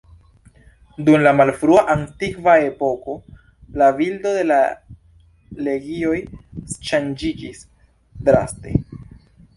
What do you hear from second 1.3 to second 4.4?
malfrua antikva epoko la bildo